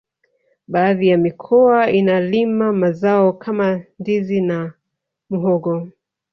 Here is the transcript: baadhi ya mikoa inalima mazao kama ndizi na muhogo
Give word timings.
baadhi 0.67 1.07
ya 1.07 1.17
mikoa 1.17 1.89
inalima 1.91 2.73
mazao 2.73 3.33
kama 3.33 3.81
ndizi 3.99 4.41
na 4.41 4.73
muhogo 5.29 5.87